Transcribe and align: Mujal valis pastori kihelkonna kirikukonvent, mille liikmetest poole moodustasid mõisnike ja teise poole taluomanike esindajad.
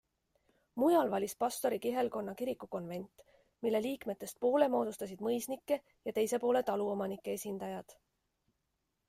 Mujal 0.83 1.09
valis 1.15 1.35
pastori 1.43 1.77
kihelkonna 1.83 2.33
kirikukonvent, 2.39 3.21
mille 3.67 3.83
liikmetest 3.87 4.41
poole 4.47 4.71
moodustasid 4.77 5.23
mõisnike 5.29 5.79
ja 6.11 6.17
teise 6.21 6.43
poole 6.47 6.65
taluomanike 6.73 7.39
esindajad. 7.39 7.97